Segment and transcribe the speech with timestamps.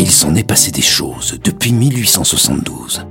[0.00, 3.06] Il s'en est passé des choses depuis 1872.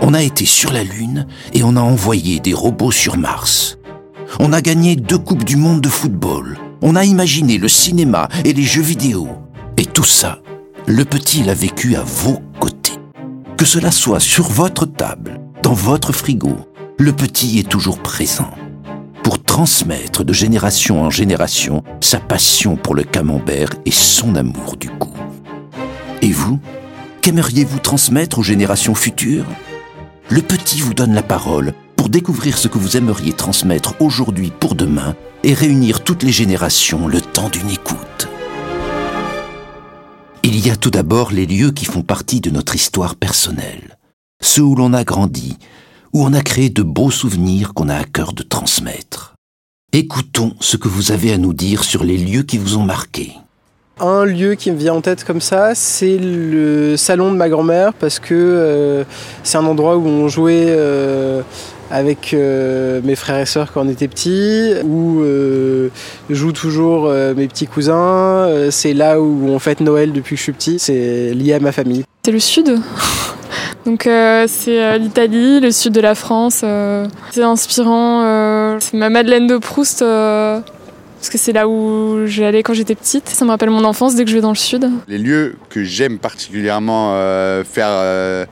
[0.00, 3.78] On a été sur la Lune et on a envoyé des robots sur Mars.
[4.38, 6.58] On a gagné deux Coupes du Monde de football.
[6.82, 9.28] On a imaginé le cinéma et les jeux vidéo.
[9.76, 10.40] Et tout ça,
[10.86, 12.98] le petit l'a vécu à vos côtés.
[13.56, 16.56] Que cela soit sur votre table, dans votre frigo,
[16.98, 18.50] le petit est toujours présent
[19.22, 24.88] pour transmettre de génération en génération sa passion pour le camembert et son amour du
[24.88, 25.11] goût.
[26.32, 26.58] Vous,
[27.20, 29.46] qu'aimeriez-vous transmettre aux générations futures
[30.28, 34.74] Le petit vous donne la parole pour découvrir ce que vous aimeriez transmettre aujourd'hui pour
[34.74, 35.14] demain
[35.44, 38.28] et réunir toutes les générations le temps d'une écoute.
[40.42, 43.98] Il y a tout d'abord les lieux qui font partie de notre histoire personnelle,
[44.42, 45.58] ceux où l'on a grandi,
[46.12, 49.34] où on a créé de beaux souvenirs qu'on a à cœur de transmettre.
[49.92, 53.34] Écoutons ce que vous avez à nous dire sur les lieux qui vous ont marqué.
[54.00, 57.92] Un lieu qui me vient en tête comme ça, c'est le salon de ma grand-mère
[57.92, 59.04] parce que euh,
[59.44, 61.42] c'est un endroit où on jouait euh,
[61.90, 65.22] avec euh, mes frères et sœurs quand on était petits, où
[66.30, 68.48] jouent toujours mes petits cousins.
[68.70, 70.78] c'est là où on fête Noël depuis que je suis petit.
[70.78, 72.04] C'est lié à ma famille.
[72.24, 72.80] C'est le sud
[73.86, 76.64] donc c'est l'Italie, le sud de la France.
[77.30, 78.78] C'est inspirant.
[78.80, 80.02] c'est ma Madeleine de Proust
[81.22, 83.28] parce que c'est là où j'allais quand j'étais petite.
[83.28, 84.90] Ça me rappelle mon enfance dès que je vais dans le sud.
[85.06, 87.12] Les lieux que j'aime particulièrement
[87.62, 88.48] faire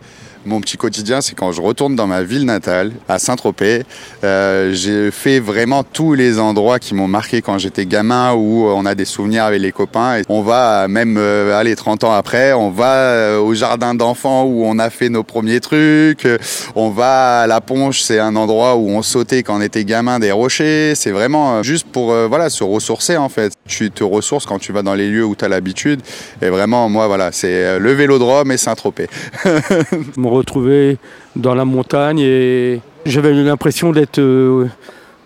[0.46, 3.82] mon petit quotidien, c'est quand je retourne dans ma ville natale, à Saint-Tropez.
[4.24, 8.86] Euh, j'ai fait vraiment tous les endroits qui m'ont marqué quand j'étais gamin, où on
[8.86, 10.18] a des souvenirs avec les copains.
[10.18, 14.44] Et on va même, euh, aller 30 ans après, on va euh, au jardin d'enfants
[14.44, 16.26] où on a fait nos premiers trucs.
[16.74, 20.18] On va à la Ponche, c'est un endroit où on sautait quand on était gamin
[20.18, 20.94] des rochers.
[20.94, 23.52] C'est vraiment juste pour voilà se ressourcer en fait.
[23.68, 26.00] Tu te ressources quand tu vas dans les lieux où tu as l'habitude.
[26.40, 29.08] Et vraiment, moi, voilà, c'est le vélodrome et Saint-Tropez.
[30.30, 30.98] retrouver
[31.36, 34.66] dans la montagne et j'avais l'impression d'être euh,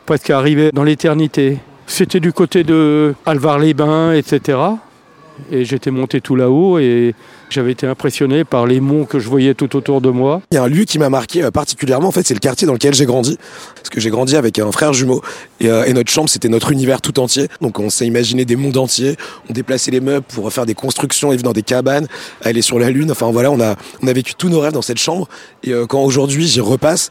[0.06, 1.58] presque arrivé dans l'éternité.
[1.86, 4.58] C'était du côté de Alvar-les-Bains, etc.
[5.50, 7.14] Et j'étais monté tout là-haut et
[7.54, 10.42] j'avais été impressionné par les monts que je voyais tout autour de moi.
[10.50, 12.66] Il y a un lieu qui m'a marqué euh, particulièrement, en fait, c'est le quartier
[12.66, 13.38] dans lequel j'ai grandi.
[13.76, 15.22] Parce que j'ai grandi avec un frère jumeau.
[15.60, 17.48] Et, euh, et notre chambre, c'était notre univers tout entier.
[17.60, 19.16] Donc on s'est imaginé des mondes entiers.
[19.48, 22.08] On déplaçait les meubles pour faire des constructions, et dans des cabanes,
[22.42, 23.10] aller sur la lune.
[23.10, 25.28] Enfin voilà, on a, on a vécu tous nos rêves dans cette chambre.
[25.62, 27.10] Et euh, quand aujourd'hui j'y repasse,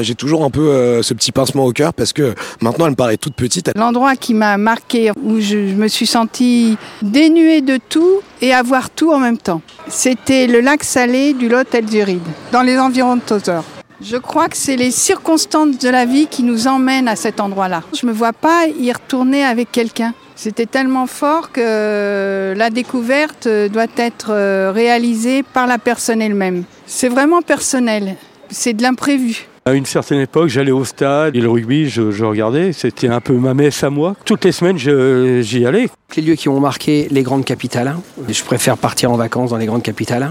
[0.00, 3.16] j'ai toujours un peu ce petit pincement au cœur parce que maintenant elle me paraît
[3.16, 3.70] toute petite.
[3.76, 9.12] L'endroit qui m'a marqué, où je, me suis sentie dénuée de tout et avoir tout
[9.12, 9.62] en même temps.
[9.88, 12.22] C'était le lac salé du Lot El Zuride,
[12.52, 13.64] dans les environs de Tozeur.
[14.00, 17.82] Je crois que c'est les circonstances de la vie qui nous emmènent à cet endroit-là.
[17.94, 20.14] Je ne me vois pas y retourner avec quelqu'un.
[20.36, 26.64] C'était tellement fort que la découverte doit être euh, réalisée par la personne elle-même.
[26.86, 28.16] C'est vraiment personnel,
[28.50, 29.46] c'est de l'imprévu.
[29.66, 32.74] À une certaine époque, j'allais au stade et le rugby, je, regardais.
[32.74, 34.14] C'était un peu ma messe à moi.
[34.26, 35.88] Toutes les semaines, j'y allais.
[36.16, 37.96] Les lieux qui ont marqué les grandes capitales.
[38.28, 40.30] Je préfère partir en vacances dans les grandes capitales.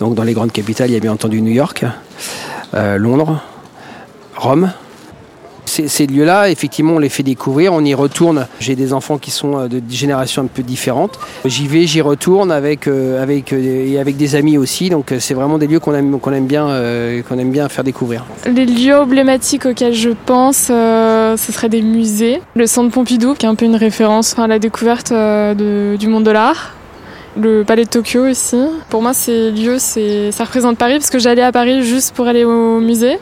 [0.00, 1.84] Donc dans les grandes capitales, il y a bien entendu New York,
[2.72, 3.42] euh, Londres,
[4.34, 4.72] Rome,
[5.82, 8.46] ces, lieux-là, effectivement, on les fait découvrir, on y retourne.
[8.60, 11.18] J'ai des enfants qui sont euh, de générations un peu différentes.
[11.44, 14.90] J'y vais, j'y retourne avec, euh, avec, euh, et avec des amis aussi.
[14.90, 18.24] Donc c'est vraiment des lieux qu'on aime, aime, bien, aime bien faire découvrir.
[18.46, 22.40] Les lieux emblématiques auxquels je pense, ce serait des musées.
[22.54, 26.30] Le centre Pompidou, qui est un peu une référence à la découverte du monde de
[26.30, 26.74] l'art
[27.36, 28.56] le palais de Tokyo aussi.
[28.90, 32.44] Pour moi, ces lieux, ça représente Paris parce que j'allais à Paris juste pour aller
[32.44, 33.18] au musée.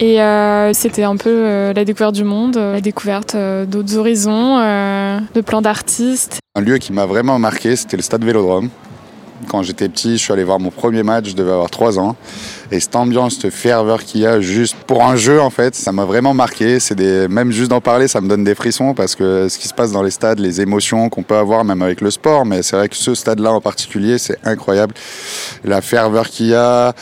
[0.00, 4.58] Et euh, c'était un peu euh, la découverte du monde, la découverte euh, d'autres horizons,
[4.58, 6.38] de plans d'artistes.
[6.56, 8.70] Un lieu qui m'a vraiment marqué, c'était le stade Vélodrome.
[9.48, 12.16] Quand j'étais petit, je suis allé voir mon premier match, je devais avoir 3 ans.
[12.70, 15.92] Et cette ambiance, cette ferveur qu'il y a juste pour un jeu, en fait, ça
[15.92, 16.80] m'a vraiment marqué.
[16.80, 19.68] C'est des, même juste d'en parler, ça me donne des frissons parce que ce qui
[19.68, 22.62] se passe dans les stades, les émotions qu'on peut avoir, même avec le sport, mais
[22.62, 24.94] c'est vrai que ce stade-là en particulier, c'est incroyable.
[25.62, 26.94] La ferveur qu'il y a,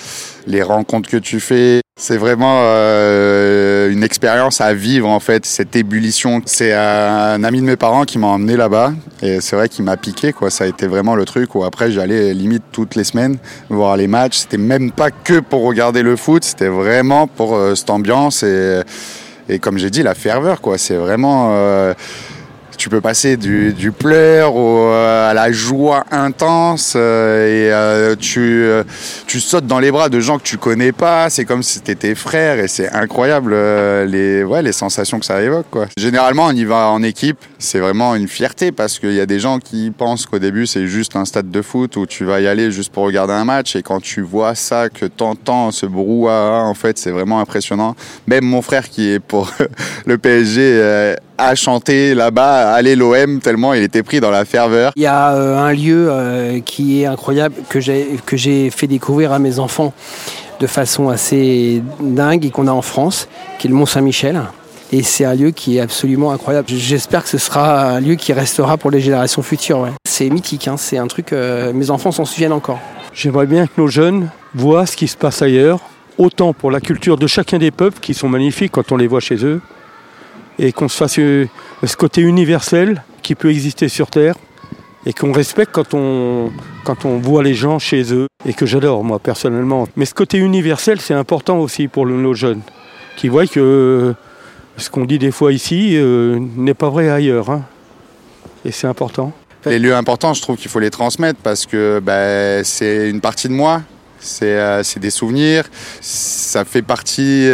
[0.46, 1.80] les rencontres que tu fais.
[2.04, 6.42] C'est vraiment euh, une expérience à vivre en fait, cette ébullition.
[6.46, 9.96] C'est un ami de mes parents qui m'a emmené là-bas et c'est vrai qu'il m'a
[9.96, 10.50] piqué quoi.
[10.50, 13.38] Ça a été vraiment le truc où après j'allais limite toutes les semaines
[13.68, 14.38] voir les matchs.
[14.38, 18.80] C'était même pas que pour regarder le foot, c'était vraiment pour euh, cette ambiance et,
[19.48, 20.78] et comme j'ai dit la ferveur quoi.
[20.78, 21.94] C'est vraiment euh,
[22.82, 28.16] tu peux passer du, du pleur au, euh, à la joie intense euh, et euh,
[28.16, 28.66] tu,
[29.28, 31.30] tu sautes dans les bras de gens que tu connais pas.
[31.30, 35.40] C'est comme si c'était tes frères et c'est incroyable les, ouais, les sensations que ça
[35.40, 35.66] évoque.
[35.70, 35.86] Quoi.
[35.96, 37.38] Généralement, on y va en équipe.
[37.60, 40.88] C'est vraiment une fierté parce qu'il y a des gens qui pensent qu'au début, c'est
[40.88, 43.76] juste un stade de foot où tu vas y aller juste pour regarder un match.
[43.76, 47.94] Et quand tu vois ça, que t'entends ce brouhaha, en fait, c'est vraiment impressionnant.
[48.26, 49.52] Même mon frère qui est pour
[50.06, 51.14] le PSG
[51.46, 54.92] a chanté là-bas, allez l'OM, tellement il était pris dans la ferveur.
[54.96, 58.86] Il y a euh, un lieu euh, qui est incroyable que j'ai que j'ai fait
[58.86, 59.92] découvrir à mes enfants
[60.60, 63.28] de façon assez dingue et qu'on a en France,
[63.58, 64.40] qui est le Mont Saint-Michel.
[64.92, 66.68] Et c'est un lieu qui est absolument incroyable.
[66.68, 69.80] J'espère que ce sera un lieu qui restera pour les générations futures.
[69.80, 69.90] ouais.
[70.06, 70.76] C'est mythique, hein.
[70.76, 71.32] c'est un truc.
[71.32, 72.78] euh, mes enfants s'en souviennent encore.
[73.14, 75.80] J'aimerais bien que nos jeunes voient ce qui se passe ailleurs,
[76.18, 79.20] autant pour la culture de chacun des peuples qui sont magnifiques quand on les voit
[79.20, 79.60] chez eux,
[80.58, 81.46] et qu'on se fasse euh,
[81.84, 84.34] ce côté universel qui peut exister sur Terre,
[85.06, 86.52] et qu'on respecte quand on,
[86.84, 89.88] quand on voit les gens chez eux, et que j'adore moi personnellement.
[89.96, 92.62] Mais ce côté universel, c'est important aussi pour nos jeunes,
[93.16, 94.12] qui voient que euh,
[94.76, 97.50] ce qu'on dit des fois ici euh, n'est pas vrai ailleurs.
[97.50, 97.62] hein.
[98.64, 99.32] Et c'est important.
[99.66, 103.48] Les lieux importants, je trouve qu'il faut les transmettre parce que bah, c'est une partie
[103.48, 103.82] de moi,
[104.18, 105.64] c'est euh, des souvenirs,
[106.00, 107.48] ça fait partie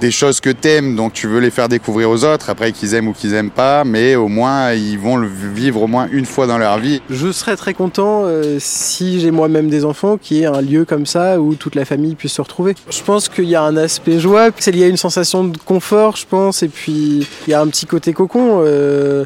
[0.00, 3.08] des choses que t'aimes, donc tu veux les faire découvrir aux autres, après qu'ils aiment
[3.08, 6.46] ou qu'ils aiment pas, mais au moins ils vont le vivre au moins une fois
[6.46, 7.00] dans leur vie.
[7.10, 11.06] Je serais très content euh, si j'ai moi-même des enfants qui aient un lieu comme
[11.06, 12.74] ça où toute la famille puisse se retrouver.
[12.90, 16.16] Je pense qu'il y a un aspect joie, c'est lié à une sensation de confort,
[16.16, 18.62] je pense, et puis il y a un petit côté cocon.
[18.64, 19.24] euh,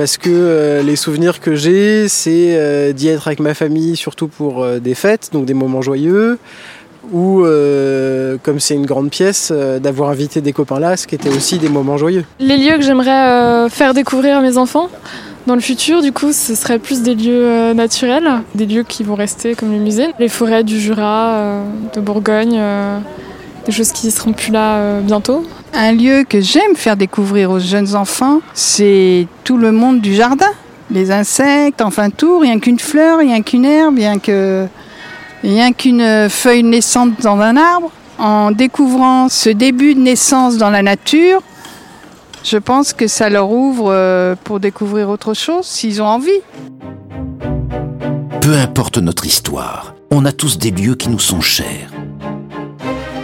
[0.00, 4.28] parce que euh, les souvenirs que j'ai, c'est euh, d'y être avec ma famille, surtout
[4.28, 6.38] pour euh, des fêtes, donc des moments joyeux,
[7.12, 11.14] ou euh, comme c'est une grande pièce, euh, d'avoir invité des copains là, ce qui
[11.14, 12.24] était aussi des moments joyeux.
[12.38, 14.88] Les lieux que j'aimerais euh, faire découvrir à mes enfants
[15.46, 19.02] dans le futur, du coup, ce serait plus des lieux euh, naturels, des lieux qui
[19.02, 21.62] vont rester comme les musées, les forêts du Jura, euh,
[21.94, 22.98] de Bourgogne, euh,
[23.64, 25.44] des choses qui seront plus là euh, bientôt.
[25.72, 30.50] Un lieu que j'aime faire découvrir aux jeunes enfants, c'est tout le monde du jardin.
[30.90, 34.66] Les insectes, enfin tout, rien qu'une fleur, rien qu'une herbe, rien que
[35.42, 37.90] rien qu'une feuille naissante dans un arbre.
[38.18, 41.40] En découvrant ce début de naissance dans la nature,
[42.44, 46.40] je pense que ça leur ouvre euh, pour découvrir autre chose s'ils ont envie.
[48.40, 51.90] Peu importe notre histoire, on a tous des lieux qui nous sont chers.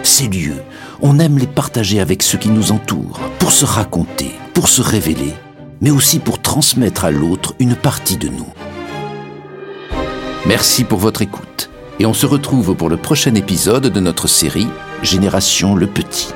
[0.03, 0.63] Ces lieux,
[1.03, 5.35] on aime les partager avec ceux qui nous entourent, pour se raconter, pour se révéler,
[5.81, 8.49] mais aussi pour transmettre à l'autre une partie de nous.
[10.47, 14.69] Merci pour votre écoute, et on se retrouve pour le prochain épisode de notre série
[15.03, 16.33] Génération Le Petit.